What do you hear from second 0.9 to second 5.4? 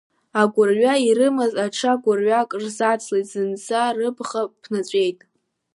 ирымаз аҽа гәырҩак рзацлеит, зынӡа рыбӷа ԥнаҵәеит.